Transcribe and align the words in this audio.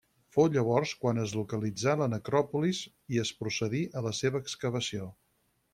Fou 0.35 0.45
llavors 0.53 0.93
quan 1.03 1.19
es 1.23 1.33
localitzà 1.41 1.95
la 2.01 2.07
necròpolis 2.15 2.81
i 3.17 3.23
es 3.27 3.35
procedí 3.43 3.83
a 4.01 4.05
la 4.09 4.17
seva 4.23 4.45
excavació. 4.47 5.11